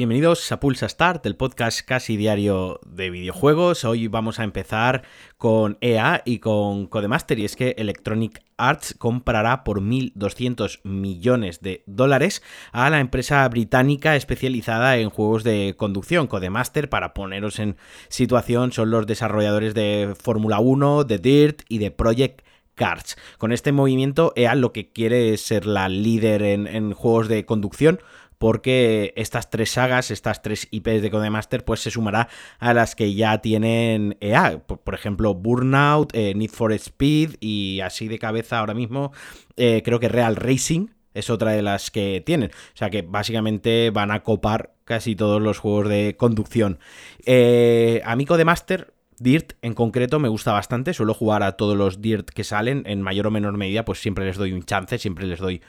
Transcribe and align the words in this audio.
Bienvenidos 0.00 0.50
a 0.50 0.60
Pulsa 0.60 0.88
Start, 0.88 1.26
el 1.26 1.36
podcast 1.36 1.82
casi 1.82 2.16
diario 2.16 2.80
de 2.86 3.10
videojuegos. 3.10 3.84
Hoy 3.84 4.08
vamos 4.08 4.40
a 4.40 4.44
empezar 4.44 5.02
con 5.36 5.76
EA 5.82 6.22
y 6.24 6.38
con 6.38 6.86
Codemaster 6.86 7.38
y 7.38 7.44
es 7.44 7.54
que 7.54 7.74
Electronic 7.76 8.42
Arts 8.56 8.94
comprará 8.96 9.62
por 9.62 9.82
1.200 9.82 10.80
millones 10.84 11.60
de 11.60 11.84
dólares 11.86 12.42
a 12.72 12.88
la 12.88 13.00
empresa 13.00 13.46
británica 13.50 14.16
especializada 14.16 14.96
en 14.96 15.10
juegos 15.10 15.44
de 15.44 15.74
conducción. 15.76 16.28
Codemaster, 16.28 16.88
para 16.88 17.12
poneros 17.12 17.58
en 17.58 17.76
situación, 18.08 18.72
son 18.72 18.90
los 18.90 19.06
desarrolladores 19.06 19.74
de 19.74 20.14
Fórmula 20.18 20.60
1, 20.60 21.04
de 21.04 21.18
Dirt 21.18 21.60
y 21.68 21.76
de 21.76 21.90
Project 21.90 22.40
Cars. 22.74 23.18
Con 23.36 23.52
este 23.52 23.70
movimiento, 23.70 24.32
EA 24.34 24.54
lo 24.54 24.72
que 24.72 24.88
quiere 24.88 25.34
es 25.34 25.42
ser 25.42 25.66
la 25.66 25.90
líder 25.90 26.40
en, 26.40 26.66
en 26.66 26.94
juegos 26.94 27.28
de 27.28 27.44
conducción 27.44 28.00
porque 28.40 29.12
estas 29.16 29.50
tres 29.50 29.72
sagas, 29.72 30.10
estas 30.10 30.40
tres 30.40 30.66
IPs 30.70 31.02
de 31.02 31.10
Codemaster, 31.10 31.62
pues 31.62 31.80
se 31.80 31.90
sumará 31.90 32.28
a 32.58 32.72
las 32.72 32.96
que 32.96 33.12
ya 33.12 33.36
tienen 33.42 34.16
EA. 34.20 34.62
Por, 34.66 34.94
ejemplo, 34.94 35.34
Burnout, 35.34 36.14
eh, 36.14 36.32
Need 36.34 36.48
for 36.48 36.72
Speed 36.72 37.36
y 37.40 37.80
así 37.80 38.08
de 38.08 38.18
cabeza 38.18 38.58
ahora 38.58 38.72
mismo, 38.72 39.12
eh, 39.58 39.82
creo 39.84 40.00
que 40.00 40.08
Real 40.08 40.36
Racing 40.36 40.86
es 41.12 41.28
otra 41.28 41.50
de 41.50 41.60
las 41.60 41.90
que 41.90 42.22
tienen. 42.24 42.50
O 42.50 42.76
sea 42.76 42.88
que 42.88 43.02
básicamente 43.02 43.90
van 43.90 44.10
a 44.10 44.22
copar 44.22 44.72
casi 44.86 45.14
todos 45.14 45.42
los 45.42 45.58
juegos 45.58 45.90
de 45.90 46.16
conducción. 46.16 46.78
Eh, 47.26 48.00
a 48.06 48.16
mí 48.16 48.24
Codemaster 48.24 48.94
Dirt 49.18 49.52
en 49.60 49.74
concreto 49.74 50.18
me 50.18 50.30
gusta 50.30 50.52
bastante, 50.52 50.94
suelo 50.94 51.12
jugar 51.12 51.42
a 51.42 51.58
todos 51.58 51.76
los 51.76 52.00
Dirt 52.00 52.30
que 52.30 52.42
salen, 52.42 52.84
en 52.86 53.02
mayor 53.02 53.26
o 53.26 53.30
menor 53.30 53.58
medida 53.58 53.84
pues 53.84 54.00
siempre 54.00 54.24
les 54.24 54.38
doy 54.38 54.54
un 54.54 54.62
chance, 54.62 54.96
siempre 54.96 55.26
les 55.26 55.40
doy 55.40 55.60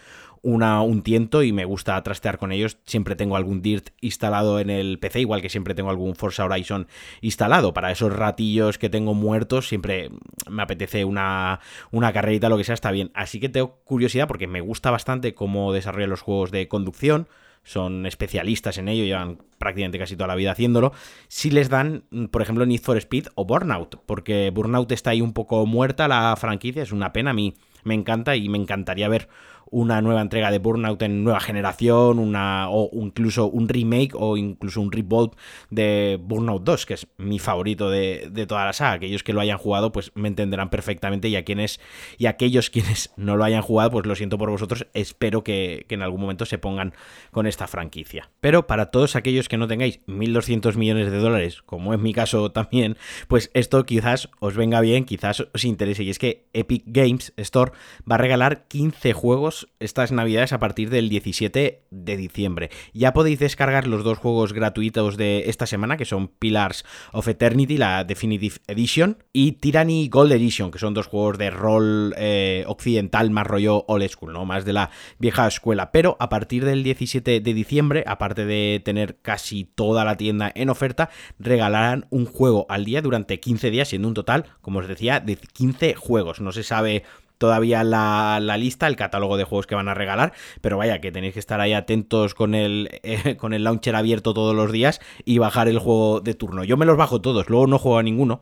una, 0.42 0.82
un 0.82 1.04
tiento 1.04 1.44
y 1.44 1.52
me 1.52 1.66
gusta 1.66 2.02
trastear 2.04 2.38
con 2.38 2.52
ellos. 2.52 2.78
Siempre 2.86 3.16
tengo 3.16 3.36
algún 3.36 3.62
Dirt 3.62 3.90
instalado 4.02 4.60
en 4.60 4.70
el 4.70 5.00
PC, 5.00 5.22
igual 5.22 5.42
que 5.42 5.50
siempre 5.50 5.76
tengo 5.76 5.90
algún 5.90 6.16
Forza 6.16 6.46
Horizon 6.46 6.88
instalado. 7.22 7.74
Para 7.74 7.92
esos 7.92 8.14
ratillos 8.14 8.78
que 8.78 8.90
tengo 8.90 9.14
muertos, 9.14 9.68
siempre 9.68 10.10
me 10.50 10.64
apetece 10.64 11.06
una, 11.06 11.60
una 11.92 12.14
carrerita, 12.14 12.50
lo 12.50 12.58
que 12.58 12.64
sea, 12.64 12.76
está 12.76 12.92
bien. 12.92 13.12
Así 13.14 13.40
que 13.40 13.50
tengo 13.50 13.82
curiosidad 13.84 14.28
porque 14.28 14.48
me 14.48 14.62
gusta 14.62 14.92
bastante 14.92 15.34
cómo 15.34 15.74
desarrollan 15.74 16.10
los 16.10 16.22
juegos 16.22 16.52
de 16.52 16.68
conducción 16.68 17.28
son 17.64 18.06
especialistas 18.06 18.78
en 18.78 18.88
ello, 18.88 19.04
llevan 19.04 19.40
prácticamente 19.62 19.98
casi 19.98 20.18
toda 20.18 20.28
la 20.28 20.36
vida 20.36 20.52
haciéndolo, 20.52 20.92
si 21.30 21.52
les 21.52 21.70
dan, 21.70 22.04
por 22.32 22.42
ejemplo, 22.42 22.66
Need 22.66 22.82
for 22.82 22.98
Speed 22.98 23.28
o 23.36 23.46
Burnout, 23.46 24.02
porque 24.06 24.52
Burnout 24.54 24.92
está 24.92 25.12
ahí 25.12 25.22
un 25.22 25.32
poco 25.32 25.66
muerta 25.66 26.10
la 26.10 26.36
franquicia, 26.36 26.84
es 26.84 26.92
una 26.92 27.14
pena, 27.14 27.32
a 27.32 27.34
mí 27.34 27.56
me 27.84 27.94
encanta 27.94 28.36
y 28.36 28.50
me 28.50 28.58
encantaría 28.58 29.08
ver 29.08 29.30
una 29.72 30.02
nueva 30.02 30.22
entrega 30.22 30.52
de 30.52 30.60
Burnout 30.60 31.02
en 31.02 31.24
nueva 31.24 31.40
generación, 31.40 32.20
una, 32.20 32.70
o 32.70 32.90
incluso 32.94 33.48
un 33.48 33.70
remake 33.70 34.12
o 34.16 34.36
incluso 34.36 34.82
un 34.82 34.92
reboot 34.92 35.36
de 35.70 36.20
Burnout 36.22 36.64
2, 36.64 36.86
que 36.86 36.94
es 36.96 37.08
mi 37.18 37.40
favorito 37.40 37.90
de, 37.90 38.30
toda 38.48 38.66
la 38.66 38.74
saga. 38.74 38.92
Aquellos 38.94 39.24
que 39.24 39.32
lo 39.32 39.40
hayan 39.40 39.58
jugado, 39.58 39.94
pues 39.94 40.12
me 40.14 40.28
entenderán 40.28 40.70
perfectamente. 40.70 41.30
Y 41.30 41.38
a 41.38 41.46
quienes, 41.46 41.80
y 42.18 42.26
aquellos 42.26 42.70
quienes 42.70 43.14
no 43.18 43.38
lo 43.38 43.46
hayan 43.46 43.62
jugado, 43.62 43.92
pues 43.92 44.06
lo 44.06 44.16
siento 44.16 44.38
por 44.38 44.52
vosotros. 44.52 44.88
Espero 44.94 45.44
que, 45.44 45.86
que 45.88 45.96
en 45.96 46.02
algún 46.02 46.20
momento 46.20 46.46
se 46.46 46.58
pongan 46.58 46.94
con 47.32 47.48
esta 47.48 47.66
franquicia. 47.68 48.30
Pero 48.42 48.68
para 48.68 48.88
todos 48.88 49.16
aquellos 49.16 49.48
que 49.52 49.58
no 49.58 49.68
tengáis 49.68 50.00
1.200 50.08 50.78
millones 50.78 51.12
de 51.12 51.18
dólares, 51.18 51.62
como 51.66 51.94
es 51.94 52.00
mi 52.00 52.14
caso 52.14 52.54
también, 52.54 52.96
pues 53.28 53.52
esto 53.54 53.86
quizás 53.86 54.30
os 54.40 54.56
venga 54.56 54.80
bien, 54.80 55.04
quizás 55.04 55.46
os 55.54 55.66
interese. 55.66 56.04
Y 56.04 56.10
es 56.10 56.20
que 56.20 56.46
Epic 56.54 56.84
Games 56.86 57.34
Store 57.36 57.74
va 58.10 58.16
a 58.16 58.18
regalar 58.18 58.70
15 58.70 59.12
juegos 59.12 59.68
estas 59.82 60.14
navidades 60.14 60.54
a 60.54 60.60
partir 60.60 60.90
del 60.90 61.10
17 61.10 61.82
de 61.92 62.18
diciembre. 62.18 62.70
Ya 62.94 63.12
podéis 63.12 63.40
descargar 63.40 63.88
los 63.88 64.06
dos 64.06 64.20
juegos 64.20 64.54
gratuitos 64.54 65.18
de 65.18 65.50
esta 65.50 65.66
semana, 65.66 65.98
que 65.98 66.06
son 66.06 66.30
Pillars 66.30 66.86
of 67.12 67.28
Eternity, 67.28 67.76
la 67.76 68.06
Definitive 68.06 68.56
Edition, 68.68 69.18
y 69.34 69.52
Tyranny 69.52 70.08
Gold 70.08 70.32
Edition, 70.32 70.72
que 70.72 70.80
son 70.80 70.94
dos 70.94 71.08
juegos 71.08 71.38
de 71.38 71.50
rol 71.50 72.14
eh, 72.16 72.64
occidental 72.68 73.32
más 73.32 73.46
rollo 73.46 73.84
old 73.90 74.08
school, 74.08 74.32
¿no? 74.32 74.46
Más 74.46 74.64
de 74.64 74.72
la 74.72 74.92
vieja 75.20 75.46
escuela. 75.46 75.92
Pero 75.92 76.16
a 76.22 76.30
partir 76.30 76.64
del 76.64 76.84
17 76.84 77.42
de 77.42 77.54
diciembre, 77.54 78.06
aparte 78.08 78.46
de 78.46 78.82
tener 78.86 79.18
casi 79.22 79.41
toda 79.76 80.06
la 80.06 80.18
tienda 80.18 80.52
en 80.56 80.70
oferta, 80.70 81.10
regalarán 81.40 82.06
un 82.10 82.26
juego 82.26 82.66
al 82.70 82.86
día 82.86 83.02
durante 83.02 83.40
15 83.40 83.72
días, 83.72 83.90
siendo 83.90 84.08
un 84.08 84.14
total, 84.14 84.46
como 84.62 84.80
os 84.80 84.88
decía, 84.88 85.20
de 85.20 85.36
15 85.36 85.96
juegos. 85.96 86.42
No 86.42 86.52
se 86.52 86.64
sabe 86.64 87.04
todavía 87.42 87.84
la, 87.84 88.40
lista, 88.60 88.86
el 88.86 88.96
catálogo 88.96 89.36
de 89.36 89.46
juegos 89.46 89.66
que 89.66 89.74
van 89.74 89.88
a 89.88 89.96
regalar, 89.96 90.32
pero 90.62 90.78
vaya, 90.78 91.02
que 91.02 91.12
tenéis 91.12 91.34
que 91.34 91.40
estar 91.40 91.60
ahí 91.60 91.74
atentos 91.74 92.36
con 92.36 92.54
el, 92.54 92.90
eh, 93.02 93.36
con 93.40 93.54
el 93.54 93.64
launcher 93.64 93.96
abierto 93.96 94.36
todos 94.36 94.56
los 94.56 94.72
días 94.72 95.02
y 95.26 95.40
bajar 95.40 95.68
el 95.68 95.80
juego 95.80 96.22
de 96.22 96.36
turno. 96.36 96.64
Yo 96.64 96.78
me 96.78 96.86
los 96.86 96.98
bajo 96.98 97.20
todos, 97.20 97.50
luego 97.50 97.66
no 97.66 97.80
juego 97.80 97.98
a 97.98 98.04
ninguno. 98.04 98.42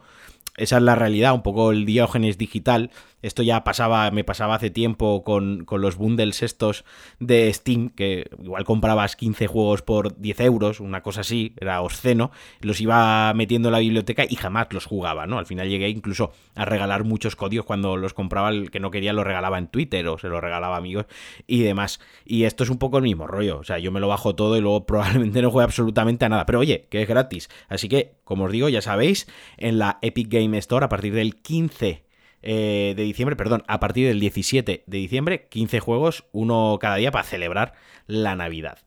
Esa 0.58 0.76
es 0.76 0.84
la 0.84 0.96
realidad, 0.96 1.34
un 1.34 1.42
poco 1.42 1.72
el 1.72 1.86
diógenes 1.86 2.38
digital 2.38 2.92
esto 3.22 3.44
ya 3.44 3.64
pasaba, 3.64 4.12
me 4.12 4.24
pasaba 4.24 4.56
hace 4.56 4.70
tiempo 4.70 5.24
con, 5.24 5.66
los 5.70 5.96
bundles 5.98 6.44
estos 6.44 6.86
de 7.20 7.52
Steam, 7.54 7.90
que 7.90 8.30
igual 8.42 8.64
comprabas 8.64 9.16
15 9.16 9.48
juegos 9.48 9.82
por 9.82 10.20
10 10.20 10.40
euros, 10.42 10.80
una 10.80 11.02
cosa 11.02 11.22
así, 11.22 11.54
era 11.60 11.82
obsceno, 11.82 12.32
los 12.62 12.82
iba 12.82 13.34
metiendo 13.34 13.70
en 13.70 13.74
la 13.74 13.80
biblioteca 13.80 14.26
y 14.28 14.36
jamás 14.36 14.68
los 14.72 14.86
jugaba, 14.86 15.28
¿no? 15.28 15.38
Al 15.38 15.46
final 15.46 15.70
llegué 15.70 15.90
incluso 15.90 16.32
a 16.56 16.66
regalar 16.66 17.04
muchos 17.04 17.36
códigos 17.36 17.66
cuando 17.66 17.98
los 17.98 18.14
compraba, 18.14 18.50
el 18.50 18.72
que 18.72 18.80
no 18.80 18.92
quería 18.92 19.14
lo 19.14 19.24
regalaba 19.24 19.58
en 19.58 19.68
Twitter 19.68 20.08
o 20.08 20.18
se 20.18 20.28
lo 20.28 20.42
regalaba 20.42 20.76
a 20.76 20.80
amigos 20.80 21.06
y 21.48 21.62
demás. 21.62 22.00
Y 22.26 22.44
esto 22.44 22.64
es 22.64 22.70
un 22.70 22.78
poco 22.78 22.98
el 22.98 23.04
mismo 23.04 23.28
rollo, 23.28 23.60
o 23.60 23.64
sea, 23.64 23.80
yo 23.80 23.92
me 23.92 24.00
lo 24.00 24.08
bajo 24.08 24.36
todo 24.36 24.58
y 24.58 24.62
luego 24.62 24.86
probablemente 24.86 25.42
no 25.42 25.52
juegue 25.52 25.66
absolutamente 25.66 26.26
a 26.26 26.30
nada, 26.30 26.46
pero 26.46 26.60
oye, 26.60 26.88
que 26.90 27.02
es 27.02 27.08
gratis. 27.08 27.50
Así 27.68 27.90
que, 27.90 28.14
como 28.24 28.46
os 28.46 28.52
digo, 28.52 28.70
ya 28.70 28.82
sabéis, 28.82 29.28
en 29.58 29.80
la 29.80 30.00
Epic 30.02 30.30
Game 30.30 30.58
Store 30.58 30.86
a 30.86 30.90
partir 30.90 31.14
del 31.14 31.36
15 31.36 32.09
eh, 32.42 32.94
de 32.96 33.04
diciembre, 33.04 33.36
perdón, 33.36 33.64
a 33.68 33.80
partir 33.80 34.08
del 34.08 34.20
17 34.20 34.84
de 34.86 34.98
diciembre, 34.98 35.48
15 35.50 35.80
juegos, 35.80 36.26
uno 36.32 36.78
cada 36.80 36.96
día 36.96 37.12
para 37.12 37.24
celebrar 37.24 37.74
la 38.08 38.36
Navidad. 38.36 38.80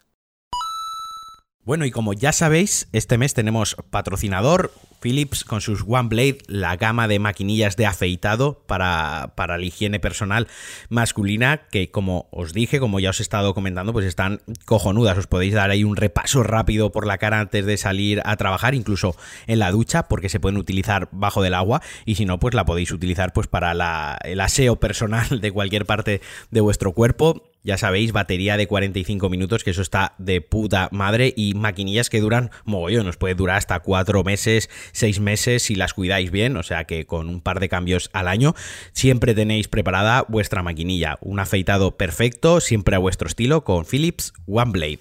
Bueno, 1.64 1.84
y 1.84 1.92
como 1.92 2.12
ya 2.12 2.32
sabéis, 2.32 2.88
este 2.92 3.18
mes 3.18 3.34
tenemos 3.34 3.76
patrocinador, 3.90 4.72
Philips 5.00 5.44
con 5.44 5.60
sus 5.60 5.84
One 5.86 6.08
Blade, 6.08 6.38
la 6.48 6.76
gama 6.76 7.06
de 7.06 7.20
maquinillas 7.20 7.76
de 7.76 7.86
afeitado 7.86 8.64
para, 8.66 9.34
para, 9.36 9.58
la 9.58 9.64
higiene 9.64 10.00
personal 10.00 10.48
masculina, 10.88 11.68
que 11.70 11.92
como 11.92 12.26
os 12.32 12.52
dije, 12.52 12.80
como 12.80 12.98
ya 12.98 13.10
os 13.10 13.20
he 13.20 13.22
estado 13.22 13.54
comentando, 13.54 13.92
pues 13.92 14.06
están 14.06 14.40
cojonudas. 14.64 15.16
Os 15.16 15.28
podéis 15.28 15.54
dar 15.54 15.70
ahí 15.70 15.84
un 15.84 15.94
repaso 15.94 16.42
rápido 16.42 16.90
por 16.90 17.06
la 17.06 17.18
cara 17.18 17.38
antes 17.38 17.64
de 17.64 17.76
salir 17.76 18.22
a 18.24 18.36
trabajar, 18.36 18.74
incluso 18.74 19.14
en 19.46 19.60
la 19.60 19.70
ducha, 19.70 20.08
porque 20.08 20.28
se 20.28 20.40
pueden 20.40 20.58
utilizar 20.58 21.10
bajo 21.12 21.42
del 21.42 21.54
agua, 21.54 21.80
y 22.04 22.16
si 22.16 22.24
no, 22.24 22.40
pues 22.40 22.54
la 22.54 22.64
podéis 22.64 22.90
utilizar 22.90 23.32
pues 23.32 23.46
para 23.46 23.72
la, 23.72 24.18
el 24.24 24.40
aseo 24.40 24.80
personal 24.80 25.40
de 25.40 25.52
cualquier 25.52 25.86
parte 25.86 26.22
de 26.50 26.60
vuestro 26.60 26.90
cuerpo 26.90 27.51
ya 27.62 27.78
sabéis, 27.78 28.12
batería 28.12 28.56
de 28.56 28.66
45 28.66 29.28
minutos, 29.28 29.64
que 29.64 29.70
eso 29.70 29.82
está 29.82 30.14
de 30.18 30.40
puta 30.40 30.88
madre, 30.92 31.32
y 31.36 31.54
maquinillas 31.54 32.10
que 32.10 32.20
duran 32.20 32.50
mogollón, 32.64 33.06
nos 33.06 33.16
puede 33.16 33.34
durar 33.34 33.56
hasta 33.56 33.80
4 33.80 34.24
meses, 34.24 34.70
6 34.92 35.20
meses 35.20 35.62
si 35.62 35.74
las 35.74 35.94
cuidáis 35.94 36.30
bien, 36.30 36.56
o 36.56 36.62
sea 36.62 36.84
que 36.84 37.06
con 37.06 37.28
un 37.28 37.40
par 37.40 37.60
de 37.60 37.68
cambios 37.68 38.10
al 38.12 38.28
año 38.28 38.54
siempre 38.92 39.34
tenéis 39.34 39.68
preparada 39.68 40.24
vuestra 40.28 40.62
maquinilla, 40.62 41.18
un 41.20 41.40
afeitado 41.40 41.96
perfecto, 41.96 42.60
siempre 42.60 42.96
a 42.96 42.98
vuestro 42.98 43.28
estilo, 43.28 43.64
con 43.64 43.84
Philips 43.84 44.32
One 44.46 44.72
Blade. 44.72 45.00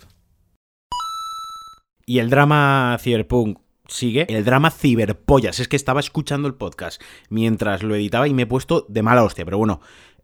Y 2.06 2.20
el 2.20 2.30
drama 2.30 2.98
Cyberpunk 3.00 3.60
sigue 3.92 4.26
el 4.30 4.44
drama 4.46 4.72
ciberpollas. 4.72 5.60
Es 5.60 5.68
que 5.68 5.76
estaba 5.76 6.00
escuchando 6.00 6.48
el 6.48 6.56
podcast 6.56 7.02
mientras 7.30 7.84
lo 7.84 7.96
editaba 7.96 8.28
y 8.28 8.34
me 8.34 8.44
he 8.44 8.48
puesto 8.48 8.86
de 8.90 9.04
mala 9.04 9.24
hostia, 9.24 9.46
pero 9.46 9.58
bueno, 9.58 9.82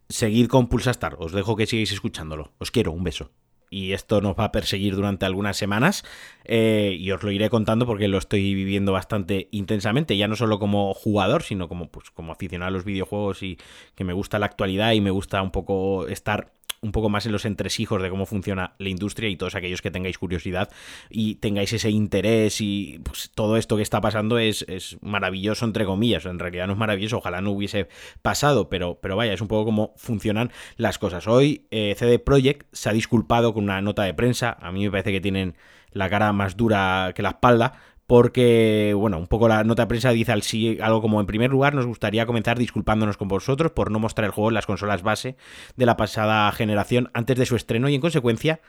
seguid 0.08 0.48
con 0.48 0.68
Pulsastar. 0.68 1.16
Os 1.18 1.32
dejo 1.32 1.56
que 1.56 1.66
sigáis 1.66 1.92
escuchándolo. 1.92 2.52
Os 2.58 2.70
quiero, 2.70 2.92
un 2.92 3.04
beso. 3.04 3.30
Y 3.70 3.92
esto 3.92 4.22
nos 4.22 4.34
va 4.34 4.44
a 4.44 4.52
perseguir 4.52 4.96
durante 4.96 5.26
algunas 5.26 5.58
semanas 5.58 6.02
eh, 6.44 6.96
y 6.98 7.10
os 7.10 7.22
lo 7.22 7.30
iré 7.30 7.50
contando 7.50 7.84
porque 7.84 8.08
lo 8.08 8.16
estoy 8.16 8.54
viviendo 8.54 8.92
bastante 8.92 9.48
intensamente, 9.50 10.16
ya 10.16 10.26
no 10.26 10.36
solo 10.36 10.58
como 10.58 10.94
jugador, 10.94 11.42
sino 11.42 11.68
como, 11.68 11.90
pues, 11.90 12.10
como 12.10 12.32
aficionado 12.32 12.68
a 12.68 12.70
los 12.70 12.84
videojuegos 12.84 13.42
y 13.42 13.58
que 13.94 14.04
me 14.04 14.14
gusta 14.14 14.38
la 14.38 14.46
actualidad 14.46 14.92
y 14.92 15.02
me 15.02 15.10
gusta 15.10 15.42
un 15.42 15.50
poco 15.50 16.06
estar 16.08 16.54
un 16.80 16.92
poco 16.92 17.08
más 17.08 17.26
en 17.26 17.32
los 17.32 17.44
entresijos 17.44 18.02
de 18.02 18.10
cómo 18.10 18.26
funciona 18.26 18.74
la 18.78 18.88
industria 18.88 19.28
y 19.28 19.36
todos 19.36 19.54
aquellos 19.54 19.82
que 19.82 19.90
tengáis 19.90 20.18
curiosidad 20.18 20.70
y 21.10 21.36
tengáis 21.36 21.72
ese 21.72 21.90
interés 21.90 22.60
y 22.60 23.00
pues, 23.02 23.30
todo 23.34 23.56
esto 23.56 23.76
que 23.76 23.82
está 23.82 24.00
pasando 24.00 24.38
es, 24.38 24.64
maravilloso 25.00 25.64
entre 25.64 25.84
comillas, 25.84 26.26
en 26.26 26.38
realidad 26.38 26.66
no 26.66 26.74
es 26.74 26.78
maravilloso, 26.78 27.18
ojalá 27.18 27.40
no 27.40 27.50
hubiese 27.50 27.88
pasado, 28.22 28.68
pero, 28.68 28.98
pero 29.00 29.16
vaya, 29.16 29.32
es 29.32 29.40
un 29.40 29.48
poco 29.48 29.64
cómo 29.64 29.94
funcionan 29.96 30.50
las 30.76 30.98
cosas. 30.98 31.26
Hoy 31.26 31.66
eh, 31.70 31.94
CD 31.96 32.18
Projekt 32.18 32.66
se 32.72 32.88
ha 32.88 32.92
disculpado 32.92 33.54
con 33.54 33.64
una 33.64 33.80
nota 33.80 34.02
de 34.04 34.14
prensa, 34.14 34.56
a 34.60 34.70
mí 34.72 34.84
me 34.84 34.90
parece 34.90 35.12
que 35.12 35.20
tienen 35.20 35.56
la 35.92 36.08
cara 36.08 36.32
más 36.32 36.56
dura 36.56 37.12
que 37.14 37.22
la 37.22 37.30
espalda, 37.30 37.80
porque, 38.08 38.94
bueno, 38.96 39.18
un 39.18 39.26
poco 39.26 39.48
la 39.48 39.64
nota 39.64 39.82
de 39.82 39.86
prensa 39.86 40.10
dice 40.12 40.32
algo 40.80 41.02
como 41.02 41.20
en 41.20 41.26
primer 41.26 41.50
lugar 41.50 41.74
nos 41.74 41.84
gustaría 41.84 42.24
comenzar 42.24 42.58
disculpándonos 42.58 43.18
con 43.18 43.28
vosotros 43.28 43.72
por 43.72 43.90
no 43.90 43.98
mostrar 43.98 44.24
el 44.24 44.30
juego 44.30 44.48
en 44.48 44.54
las 44.54 44.64
consolas 44.64 45.02
base 45.02 45.36
de 45.76 45.84
la 45.84 45.98
pasada 45.98 46.50
generación 46.52 47.10
antes 47.12 47.36
de 47.36 47.44
su 47.44 47.54
estreno 47.54 47.86
y 47.90 47.94
en 47.94 48.00
consecuencia 48.00 48.62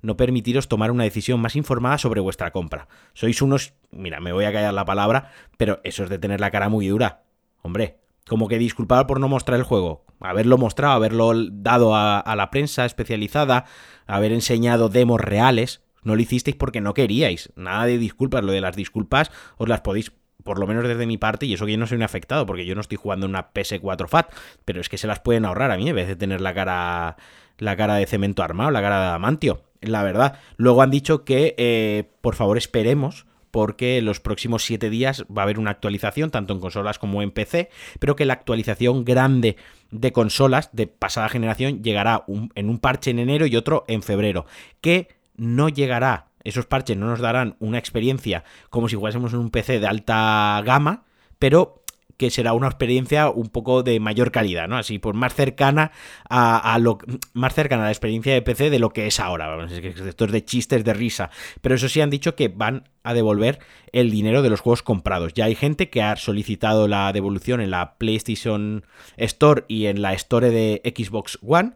no 0.00 0.16
permitiros 0.16 0.68
tomar 0.68 0.90
una 0.90 1.04
decisión 1.04 1.40
más 1.40 1.56
informada 1.56 1.98
sobre 1.98 2.22
vuestra 2.22 2.52
compra. 2.52 2.88
Sois 3.12 3.42
unos, 3.42 3.74
mira, 3.90 4.18
me 4.18 4.32
voy 4.32 4.46
a 4.46 4.52
callar 4.52 4.72
la 4.72 4.86
palabra, 4.86 5.30
pero 5.58 5.78
eso 5.84 6.04
es 6.04 6.08
de 6.08 6.18
tener 6.18 6.40
la 6.40 6.50
cara 6.50 6.70
muy 6.70 6.88
dura. 6.88 7.24
Hombre, 7.60 7.98
como 8.26 8.48
que 8.48 8.56
disculpar 8.56 9.06
por 9.06 9.20
no 9.20 9.28
mostrar 9.28 9.58
el 9.58 9.64
juego. 9.64 10.06
Haberlo 10.20 10.56
mostrado, 10.56 10.94
haberlo 10.94 11.32
dado 11.52 11.94
a, 11.94 12.34
la 12.34 12.50
prensa 12.50 12.86
especializada, 12.86 13.66
haber 14.06 14.32
enseñado 14.32 14.88
demos 14.88 15.20
reales. 15.20 15.82
No 16.06 16.14
lo 16.14 16.22
hicisteis 16.22 16.56
porque 16.56 16.80
no 16.80 16.94
queríais. 16.94 17.52
Nada 17.56 17.84
de 17.84 17.98
disculpas. 17.98 18.44
Lo 18.44 18.52
de 18.52 18.60
las 18.60 18.76
disculpas 18.76 19.32
os 19.58 19.68
las 19.68 19.80
podéis 19.80 20.12
por 20.44 20.60
lo 20.60 20.68
menos 20.68 20.86
desde 20.86 21.06
mi 21.06 21.18
parte, 21.18 21.44
y 21.44 21.54
eso 21.54 21.66
que 21.66 21.72
yo 21.72 21.78
no 21.78 21.88
soy 21.88 21.96
un 21.96 22.04
afectado, 22.04 22.46
porque 22.46 22.64
yo 22.64 22.76
no 22.76 22.80
estoy 22.80 22.96
jugando 22.96 23.26
en 23.26 23.30
una 23.30 23.52
PS4 23.52 24.06
FAT, 24.06 24.32
pero 24.64 24.80
es 24.80 24.88
que 24.88 24.96
se 24.96 25.08
las 25.08 25.18
pueden 25.18 25.44
ahorrar 25.44 25.72
a 25.72 25.76
mí 25.76 25.88
en 25.88 25.96
vez 25.96 26.06
de 26.06 26.14
tener 26.14 26.40
la 26.40 26.54
cara, 26.54 27.16
la 27.58 27.76
cara 27.76 27.96
de 27.96 28.06
cemento 28.06 28.44
armado, 28.44 28.70
la 28.70 28.80
cara 28.80 29.00
de 29.00 29.06
adamantio, 29.06 29.62
la 29.80 30.04
verdad. 30.04 30.38
Luego 30.56 30.82
han 30.82 30.92
dicho 30.92 31.24
que, 31.24 31.56
eh, 31.58 32.04
por 32.20 32.36
favor, 32.36 32.58
esperemos 32.58 33.26
porque 33.50 34.00
los 34.02 34.20
próximos 34.20 34.64
7 34.64 34.88
días 34.88 35.24
va 35.36 35.42
a 35.42 35.44
haber 35.44 35.58
una 35.58 35.72
actualización, 35.72 36.30
tanto 36.30 36.54
en 36.54 36.60
consolas 36.60 37.00
como 37.00 37.22
en 37.22 37.32
PC, 37.32 37.68
pero 37.98 38.14
que 38.14 38.26
la 38.26 38.34
actualización 38.34 39.04
grande 39.04 39.56
de 39.90 40.12
consolas 40.12 40.70
de 40.72 40.86
pasada 40.86 41.28
generación 41.28 41.82
llegará 41.82 42.24
en 42.54 42.68
un 42.68 42.78
parche 42.78 43.10
en 43.10 43.18
enero 43.18 43.46
y 43.46 43.56
otro 43.56 43.84
en 43.88 44.02
febrero, 44.02 44.46
que 44.80 45.08
no 45.36 45.68
llegará, 45.68 46.28
esos 46.44 46.66
parches 46.66 46.96
no 46.96 47.06
nos 47.06 47.20
darán 47.20 47.56
una 47.58 47.78
experiencia 47.78 48.44
como 48.70 48.88
si 48.88 48.96
jugásemos 48.96 49.32
en 49.32 49.40
un 49.40 49.50
PC 49.50 49.80
de 49.80 49.86
alta 49.86 50.62
gama, 50.64 51.04
pero 51.38 51.82
que 52.16 52.30
será 52.30 52.52
una 52.52 52.68
experiencia 52.68 53.28
un 53.28 53.48
poco 53.48 53.82
de 53.82 54.00
mayor 54.00 54.30
calidad, 54.30 54.68
¿no? 54.68 54.76
Así, 54.78 54.98
pues 54.98 55.14
más 55.14 55.34
cercana 55.34 55.92
a, 56.28 56.78
lo 56.80 56.98
más 57.34 57.54
cercana 57.54 57.82
a 57.82 57.86
la 57.86 57.92
experiencia 57.92 58.32
de 58.32 58.42
PC 58.42 58.70
de 58.70 58.78
lo 58.78 58.90
que 58.90 59.06
es 59.06 59.20
ahora. 59.20 59.66
Esto 59.66 60.24
es 60.24 60.32
de 60.32 60.44
chistes 60.44 60.84
de 60.84 60.94
risa. 60.94 61.30
Pero 61.60 61.74
eso 61.74 61.88
sí 61.88 62.00
han 62.00 62.10
dicho 62.10 62.34
que 62.34 62.48
van 62.48 62.88
a 63.02 63.12
devolver 63.12 63.58
el 63.92 64.10
dinero 64.10 64.42
de 64.42 64.50
los 64.50 64.60
juegos 64.60 64.82
comprados. 64.82 65.34
Ya 65.34 65.44
hay 65.44 65.54
gente 65.54 65.90
que 65.90 66.02
ha 66.02 66.16
solicitado 66.16 66.88
la 66.88 67.12
devolución 67.12 67.60
en 67.60 67.70
la 67.70 67.96
PlayStation 67.98 68.84
Store 69.16 69.64
y 69.68 69.86
en 69.86 70.00
la 70.00 70.14
Store 70.14 70.50
de 70.50 70.80
Xbox 70.84 71.38
One 71.42 71.74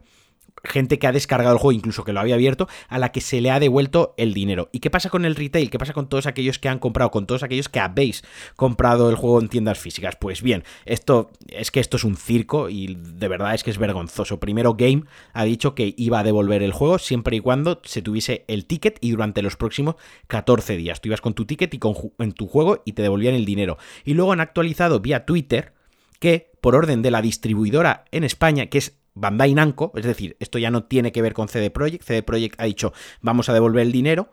gente 0.63 0.99
que 0.99 1.07
ha 1.07 1.11
descargado 1.11 1.53
el 1.53 1.59
juego, 1.59 1.71
incluso 1.71 2.03
que 2.03 2.13
lo 2.13 2.19
había 2.19 2.35
abierto, 2.35 2.67
a 2.87 2.99
la 2.99 3.11
que 3.11 3.21
se 3.21 3.41
le 3.41 3.51
ha 3.51 3.59
devuelto 3.59 4.13
el 4.17 4.33
dinero. 4.33 4.69
¿Y 4.71 4.79
qué 4.79 4.89
pasa 4.89 5.09
con 5.09 5.25
el 5.25 5.35
retail? 5.35 5.69
¿Qué 5.69 5.79
pasa 5.79 5.93
con 5.93 6.07
todos 6.09 6.27
aquellos 6.27 6.59
que 6.59 6.69
han 6.69 6.79
comprado, 6.79 7.11
con 7.11 7.25
todos 7.25 7.43
aquellos 7.43 7.69
que 7.69 7.79
habéis 7.79 8.23
comprado 8.55 9.09
el 9.09 9.15
juego 9.15 9.41
en 9.41 9.49
tiendas 9.49 9.79
físicas? 9.79 10.15
Pues 10.15 10.41
bien, 10.41 10.63
esto 10.85 11.31
es 11.47 11.71
que 11.71 11.79
esto 11.79 11.97
es 11.97 12.03
un 12.03 12.15
circo 12.15 12.69
y 12.69 12.95
de 12.95 13.27
verdad 13.27 13.53
es 13.53 13.63
que 13.63 13.71
es 13.71 13.77
vergonzoso. 13.77 14.39
Primero 14.39 14.75
Game 14.75 15.03
ha 15.33 15.43
dicho 15.43 15.75
que 15.75 15.93
iba 15.97 16.19
a 16.19 16.23
devolver 16.23 16.63
el 16.63 16.73
juego 16.73 16.99
siempre 16.99 17.37
y 17.37 17.39
cuando 17.39 17.81
se 17.83 18.01
tuviese 18.01 18.45
el 18.47 18.65
ticket 18.65 18.97
y 19.01 19.11
durante 19.11 19.41
los 19.41 19.55
próximos 19.55 19.95
14 20.27 20.77
días. 20.77 21.01
Tú 21.01 21.09
ibas 21.09 21.21
con 21.21 21.33
tu 21.33 21.45
ticket 21.45 21.73
y 21.73 21.79
con 21.79 21.95
en 22.19 22.31
tu 22.31 22.47
juego 22.47 22.81
y 22.85 22.93
te 22.93 23.01
devolvían 23.01 23.35
el 23.35 23.45
dinero. 23.45 23.77
Y 24.05 24.13
luego 24.13 24.33
han 24.33 24.39
actualizado 24.39 24.99
vía 24.99 25.25
Twitter 25.25 25.73
que 26.19 26.51
por 26.61 26.75
orden 26.75 27.01
de 27.01 27.11
la 27.11 27.21
distribuidora 27.21 28.05
en 28.11 28.23
España, 28.23 28.67
que 28.67 28.77
es 28.77 29.00
Bandai 29.13 29.53
Namco, 29.53 29.91
es 29.95 30.05
decir, 30.05 30.37
esto 30.39 30.57
ya 30.57 30.71
no 30.71 30.83
tiene 30.85 31.11
que 31.11 31.21
ver 31.21 31.33
con 31.33 31.47
CD 31.47 31.69
Projekt, 31.69 32.03
CD 32.03 32.23
Projekt 32.23 32.59
ha 32.59 32.65
dicho 32.65 32.93
vamos 33.21 33.49
a 33.49 33.53
devolver 33.53 33.81
el 33.81 33.91
dinero, 33.91 34.29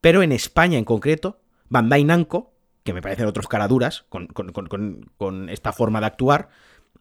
pero 0.00 0.22
en 0.22 0.32
España 0.32 0.78
en 0.78 0.84
concreto, 0.84 1.40
Bandai 1.68 2.04
Namco, 2.04 2.52
que 2.84 2.92
me 2.92 3.02
parecen 3.02 3.26
otros 3.26 3.48
caraduras 3.48 4.04
con, 4.08 4.26
con, 4.26 5.48
esta 5.48 5.72
forma 5.72 6.00
de 6.00 6.06
actuar, 6.06 6.50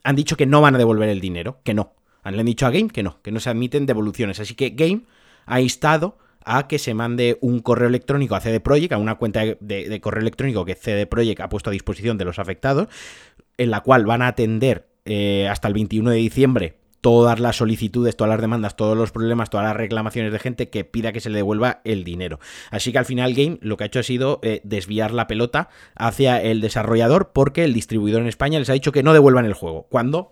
han 0.04 0.16
dicho 0.16 0.38
que 0.38 0.46
no 0.46 0.62
van 0.62 0.76
a 0.76 0.78
devolver 0.78 1.10
el 1.10 1.20
dinero, 1.20 1.60
que 1.64 1.74
no. 1.74 1.94
Le 2.24 2.40
han 2.40 2.46
dicho 2.46 2.68
a 2.68 2.72
Game 2.72 2.90
que 2.90 3.02
no, 3.02 3.20
que 3.24 3.32
no 3.32 3.40
se 3.40 3.50
admiten 3.50 3.88
devoluciones. 3.88 4.40
Así 4.40 4.54
que 4.54 4.70
Game 4.70 5.02
ha 5.48 5.60
instado 5.60 6.20
a 6.46 6.68
que 6.68 6.78
se 6.78 6.94
mande 6.94 7.40
un 7.42 7.60
correo 7.60 7.88
electrónico 7.88 8.36
a 8.36 8.42
CD 8.42 8.60
Projekt, 8.60 8.94
a 8.94 9.00
una 9.00 9.16
cuenta 9.16 9.42
de, 9.60 10.02
correo 10.02 10.22
electrónico 10.22 10.64
que 10.64 10.76
CD 10.76 11.08
Projekt 11.08 11.42
ha 11.42 11.50
puesto 11.50 11.72
a 11.72 11.74
disposición 11.74 12.20
de 12.20 12.26
los 12.26 12.38
afectados, 12.38 12.88
en 13.58 13.72
la 13.72 13.82
cual 13.82 14.06
van 14.06 14.22
a 14.22 14.28
atender 14.28 14.88
eh, 15.06 15.48
hasta 15.50 15.68
el 15.68 15.74
21 15.74 16.12
de 16.12 16.18
diciembre 16.18 16.81
todas 17.02 17.40
las 17.40 17.58
solicitudes, 17.58 18.16
todas 18.16 18.30
las 18.30 18.42
demandas, 18.42 18.76
todos 18.76 18.98
los 18.98 19.12
problemas, 19.12 19.50
todas 19.50 19.66
las 19.66 19.76
reclamaciones 19.76 20.32
de 20.32 20.40
gente 20.40 20.70
que 20.70 20.86
pida 20.86 21.12
que 21.12 21.20
se 21.20 21.30
le 21.30 21.38
devuelva 21.38 21.82
el 21.84 22.04
dinero. 22.04 22.40
Así 22.70 22.92
que 22.92 23.00
al 23.00 23.06
final 23.06 23.34
Game 23.34 23.58
lo 23.62 23.76
que 23.76 23.84
ha 23.84 23.88
hecho 23.88 24.00
ha 24.00 24.04
sido 24.04 24.40
eh, 24.44 24.62
desviar 24.64 25.12
la 25.12 25.28
pelota 25.28 25.70
hacia 25.96 26.42
el 26.42 26.62
desarrollador 26.62 27.32
porque 27.34 27.64
el 27.64 27.74
distribuidor 27.74 28.22
en 28.22 28.28
España 28.28 28.60
les 28.60 28.70
ha 28.70 28.74
dicho 28.74 28.92
que 28.92 29.04
no 29.04 29.14
devuelvan 29.14 29.46
el 29.46 29.54
juego. 29.54 29.88
Cuando 29.90 30.32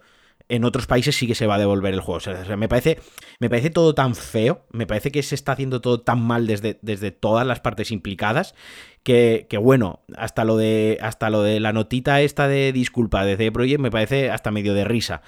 en 0.50 0.66
otros 0.66 0.88
países 0.88 1.16
sí 1.16 1.28
que 1.28 1.36
se 1.36 1.48
va 1.48 1.56
a 1.56 1.60
devolver 1.60 1.94
el 1.94 2.02
juego. 2.02 2.20
Me 2.58 2.68
parece, 2.68 3.00
me 3.40 3.50
parece 3.50 3.70
todo 3.70 3.94
tan 3.94 4.16
feo, 4.16 4.66
me 4.72 4.88
parece 4.88 5.12
que 5.12 5.22
se 5.22 5.36
está 5.36 5.52
haciendo 5.52 5.80
todo 5.80 6.02
tan 6.02 6.22
mal 6.22 6.48
desde, 6.48 6.80
desde 6.82 7.12
todas 7.12 7.46
las 7.46 7.60
partes 7.60 7.92
implicadas. 7.92 8.56
Que, 9.04 9.48
bueno, 9.62 10.02
hasta 10.18 10.44
lo 10.44 10.58
de. 10.58 10.98
Hasta 11.02 11.30
lo 11.30 11.42
de 11.42 11.60
la 11.60 11.74
notita 11.74 12.22
esta 12.22 12.48
de 12.48 12.72
disculpa 12.74 13.26
de 13.26 13.38
CD 13.38 13.78
me 13.78 13.90
parece 13.90 14.30
hasta 14.30 14.52
medio 14.52 14.74
de 14.74 14.84
risa. 14.84 15.22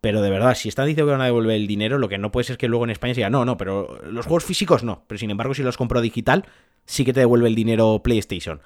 Pero 0.00 0.22
de 0.22 0.30
verdad, 0.30 0.54
si 0.54 0.68
están 0.68 0.86
diciendo 0.86 1.06
que 1.06 1.12
van 1.12 1.20
a 1.20 1.26
devolver 1.26 1.56
el 1.56 1.66
dinero, 1.66 1.98
lo 1.98 2.08
que 2.08 2.18
no 2.18 2.30
puede 2.30 2.44
ser 2.44 2.54
es 2.54 2.58
que 2.58 2.68
luego 2.68 2.84
en 2.84 2.90
España 2.90 3.14
se 3.14 3.20
diga, 3.20 3.30
no, 3.30 3.44
no, 3.44 3.56
pero 3.56 3.98
los 4.10 4.26
juegos 4.26 4.44
físicos 4.44 4.84
no. 4.84 5.02
Pero 5.08 5.18
sin 5.18 5.30
embargo, 5.30 5.54
si 5.54 5.62
los 5.62 5.76
compro 5.76 6.00
digital, 6.00 6.44
sí 6.88 7.04
que 7.04 7.12
te 7.12 7.20
devuelve 7.20 7.48
el 7.48 7.54
dinero 7.54 8.00
PlayStation. 8.02 8.60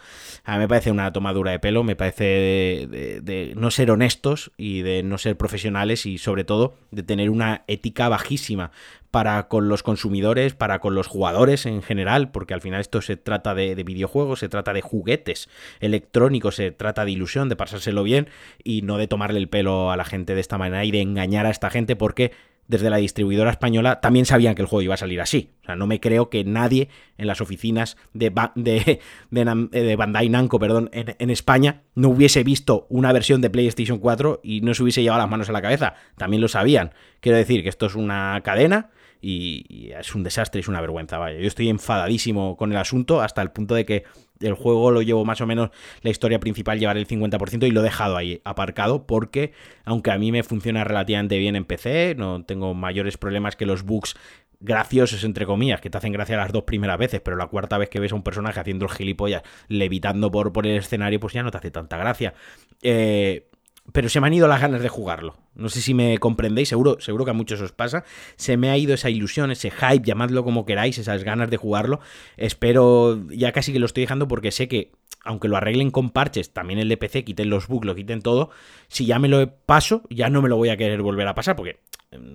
A 0.44 0.54
mí 0.54 0.60
me 0.60 0.68
parece 0.68 0.90
una 0.90 1.12
tomadura 1.12 1.50
de 1.50 1.58
pelo, 1.58 1.84
me 1.84 1.96
parece 1.96 2.86
de, 2.90 3.52
no 3.56 3.70
ser 3.70 3.90
honestos 3.90 4.52
y 4.56 4.82
de 4.82 5.02
no 5.02 5.18
ser 5.18 5.36
profesionales 5.36 6.06
y 6.06 6.18
sobre 6.18 6.44
todo 6.44 6.74
de 6.90 7.02
tener 7.02 7.30
una 7.30 7.64
ética 7.66 8.08
bajísima 8.08 8.70
para 9.12 9.46
con 9.46 9.68
los 9.68 9.84
consumidores, 9.84 10.54
para 10.54 10.80
con 10.80 10.96
los 10.96 11.06
jugadores 11.06 11.66
en 11.66 11.82
general, 11.82 12.32
porque 12.32 12.54
al 12.54 12.60
final 12.60 12.80
esto 12.80 13.00
se 13.02 13.16
trata 13.16 13.54
de, 13.54 13.76
de 13.76 13.84
videojuegos, 13.84 14.40
se 14.40 14.48
trata 14.48 14.72
de 14.72 14.80
juguetes 14.80 15.48
electrónicos, 15.78 16.56
se 16.56 16.72
trata 16.72 17.04
de 17.04 17.12
ilusión, 17.12 17.48
de 17.48 17.54
pasárselo 17.54 18.02
bien 18.02 18.28
y 18.64 18.82
no 18.82 18.96
de 18.96 19.06
tomarle 19.06 19.38
el 19.38 19.48
pelo 19.48 19.92
a 19.92 19.96
la 19.96 20.04
gente 20.04 20.34
de 20.34 20.40
esta 20.40 20.58
manera 20.58 20.84
y 20.84 20.90
de 20.90 21.02
engañar 21.02 21.46
a 21.46 21.50
esta 21.50 21.70
gente 21.70 21.94
porque 21.94 22.32
desde 22.68 22.90
la 22.90 22.96
distribuidora 22.96 23.50
española 23.50 24.00
también 24.00 24.24
sabían 24.24 24.54
que 24.54 24.62
el 24.62 24.68
juego 24.68 24.82
iba 24.82 24.94
a 24.94 24.98
salir 24.98 25.20
así. 25.20 25.50
O 25.62 25.66
sea, 25.66 25.76
no 25.76 25.86
me 25.86 26.00
creo 26.00 26.30
que 26.30 26.44
nadie 26.44 26.88
en 27.18 27.26
las 27.26 27.40
oficinas 27.40 27.96
de, 28.14 28.32
de, 28.54 29.00
de, 29.30 29.96
Bandai 29.96 30.28
Namco 30.28 30.58
perdón, 30.58 30.88
en, 30.92 31.30
España 31.30 31.82
no 31.94 32.08
hubiese 32.08 32.44
visto 32.44 32.86
una 32.88 33.12
versión 33.12 33.40
de 33.40 33.50
PlayStation 33.50 33.98
4 33.98 34.40
y 34.42 34.62
no 34.62 34.74
se 34.74 34.82
hubiese 34.82 35.02
llevado 35.02 35.20
las 35.20 35.30
manos 35.30 35.48
a 35.48 35.52
la 35.52 35.62
cabeza. 35.62 35.94
También 36.16 36.40
lo 36.40 36.48
sabían. 36.48 36.92
Quiero 37.20 37.36
decir 37.36 37.62
que 37.62 37.68
esto 37.68 37.86
es 37.86 37.94
una 37.94 38.40
cadena 38.42 38.90
y, 39.22 39.92
es 39.98 40.14
un 40.14 40.24
desastre, 40.24 40.60
es 40.60 40.68
una 40.68 40.80
vergüenza. 40.80 41.18
Vaya. 41.18 41.38
Yo 41.38 41.46
estoy 41.46 41.68
enfadadísimo 41.68 42.56
con 42.56 42.72
el 42.72 42.78
asunto 42.78 43.22
hasta 43.22 43.40
el 43.40 43.52
punto 43.52 43.74
de 43.74 43.86
que 43.86 44.04
el 44.40 44.54
juego 44.54 44.90
lo 44.90 45.02
llevo 45.02 45.24
más 45.24 45.40
o 45.40 45.46
menos, 45.46 45.70
la 46.02 46.10
historia 46.10 46.40
principal 46.40 46.80
llevar 46.80 46.96
el 46.96 47.06
50% 47.06 47.66
y 47.66 47.70
lo 47.70 47.80
he 47.80 47.84
dejado 47.84 48.16
ahí 48.16 48.40
aparcado 48.44 49.06
porque 49.06 49.52
aunque 49.84 50.10
a 50.10 50.18
mí 50.18 50.32
me 50.32 50.42
funciona 50.42 50.82
relativamente 50.82 51.38
bien 51.38 51.54
en 51.54 51.64
PC, 51.64 52.16
no 52.18 52.44
tengo 52.44 52.74
mayores 52.74 53.16
problemas 53.16 53.54
que 53.54 53.66
los 53.66 53.84
bugs 53.84 54.16
graciosos, 54.58 55.24
entre 55.24 55.46
comillas, 55.46 55.80
que 55.80 55.90
te 55.90 55.98
hacen 55.98 56.12
gracia 56.12 56.36
las 56.36 56.52
dos 56.52 56.64
primeras 56.64 56.98
veces, 56.98 57.20
pero 57.20 57.36
la 57.36 57.46
cuarta 57.46 57.78
vez 57.78 57.88
que 57.88 58.00
ves 58.00 58.12
a 58.12 58.14
un 58.14 58.22
personaje 58.22 58.60
haciendo 58.60 58.86
el 58.86 58.92
gilipollas, 58.92 59.42
levitando 59.68 60.30
por, 60.30 60.52
por 60.52 60.66
el 60.66 60.76
escenario, 60.76 61.20
pues 61.20 61.34
ya 61.34 61.42
no 61.42 61.50
te 61.50 61.58
hace 61.58 61.70
tanta 61.70 61.96
gracia. 61.96 62.34
Eh, 62.82 63.48
pero 63.92 64.08
se 64.08 64.20
me 64.20 64.26
han 64.26 64.34
ido 64.34 64.48
las 64.48 64.60
ganas 64.60 64.82
de 64.82 64.88
jugarlo. 64.88 65.36
No 65.54 65.68
sé 65.68 65.80
si 65.80 65.94
me 65.94 66.18
comprendéis, 66.18 66.68
seguro, 66.70 66.96
seguro 67.00 67.24
que 67.24 67.30
a 67.30 67.34
muchos 67.34 67.60
os 67.60 67.72
pasa. 67.72 68.04
Se 68.36 68.56
me 68.56 68.70
ha 68.70 68.76
ido 68.76 68.94
esa 68.94 69.10
ilusión, 69.10 69.50
ese 69.50 69.70
hype, 69.70 70.04
llamadlo 70.04 70.44
como 70.44 70.64
queráis, 70.64 70.98
esas 70.98 71.24
ganas 71.24 71.50
de 71.50 71.58
jugarlo. 71.58 72.00
Espero, 72.36 73.26
ya 73.28 73.52
casi 73.52 73.72
que 73.72 73.78
lo 73.78 73.86
estoy 73.86 74.02
dejando 74.02 74.28
porque 74.28 74.50
sé 74.50 74.66
que, 74.66 74.92
aunque 75.24 75.48
lo 75.48 75.56
arreglen 75.56 75.90
con 75.90 76.10
parches, 76.10 76.52
también 76.52 76.78
el 76.78 76.88
de 76.88 76.96
PC, 76.96 77.24
quiten 77.24 77.50
los 77.50 77.68
bugs, 77.68 77.86
lo 77.86 77.94
quiten 77.94 78.22
todo, 78.22 78.50
si 78.88 79.04
ya 79.04 79.18
me 79.18 79.28
lo 79.28 79.54
paso, 79.66 80.02
ya 80.10 80.30
no 80.30 80.42
me 80.42 80.48
lo 80.48 80.56
voy 80.56 80.70
a 80.70 80.76
querer 80.76 81.02
volver 81.02 81.28
a 81.28 81.34
pasar 81.34 81.54
porque 81.54 81.80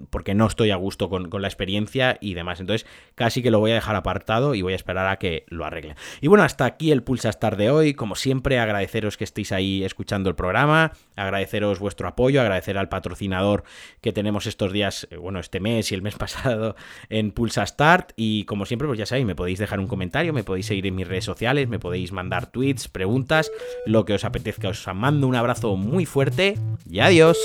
porque 0.10 0.34
no 0.34 0.48
estoy 0.48 0.72
a 0.72 0.76
gusto 0.76 1.10
con, 1.10 1.30
la 1.42 1.48
experiencia 1.48 2.18
y 2.22 2.34
demás. 2.34 2.60
Entonces, 2.60 2.88
casi 3.16 3.44
que 3.44 3.52
lo 3.52 3.60
voy 3.60 3.72
a 3.72 3.76
dejar 3.76 3.96
apartado 3.96 4.56
y 4.56 4.62
voy 4.62 4.74
a 4.74 4.76
esperar 4.76 5.08
a 5.08 5.18
que 5.18 5.46
lo 5.50 5.66
arregle. 5.66 5.96
Y 6.22 6.28
bueno, 6.28 6.44
hasta 6.44 6.66
aquí 6.66 6.92
el 6.92 7.04
Pulsa 7.04 7.30
Star 7.30 7.58
de 7.58 7.70
hoy. 7.70 7.94
Como 7.94 8.16
siempre, 8.16 8.60
agradeceros 8.60 9.18
que 9.18 9.24
estéis 9.24 9.52
ahí 9.52 9.84
escuchando 9.84 10.30
el 10.30 10.36
programa, 10.36 10.94
agradeceros 11.16 11.80
vuestro 11.80 12.08
apoyo, 12.08 12.42
agradecer 12.42 12.78
al 12.78 12.90
patrocinador 12.90 13.64
que 14.02 14.14
tenemos 14.14 14.48
estos 14.48 14.72
días, 14.72 15.08
eh, 15.12 15.18
bueno, 15.18 15.40
este 15.40 15.60
mes 15.60 15.92
y 15.92 15.96
el 15.96 16.02
mes 16.02 16.16
pasado 16.18 16.76
en 17.10 17.32
Pulsa 17.32 17.66
Start. 17.66 18.14
Y 18.16 18.46
como 18.46 18.66
siempre, 18.66 18.88
pues 18.88 19.00
ya 19.00 19.06
sabéis, 19.06 19.28
me 19.28 19.36
podéis 19.36 19.60
dejar 19.60 19.80
un 19.80 19.88
comentario, 19.88 20.34
me 20.34 20.44
podéis 20.44 20.68
seguir 20.68 20.88
en 20.88 20.96
mis 20.96 21.08
redes 21.08 21.26
sociales, 21.26 21.68
me 21.68 21.80
podéis 21.80 22.12
mandar 22.12 22.48
tweets, 22.48 22.88
preguntas, 22.88 23.52
lo 23.86 24.06
que 24.06 24.14
os 24.14 24.26
apetezca. 24.26 24.70
Os 24.70 24.88
mando 24.94 25.28
un 25.28 25.36
abrazo 25.36 25.76
muy 25.76 26.06
fuerte 26.06 26.58
y 26.90 27.00
adiós. 27.00 27.38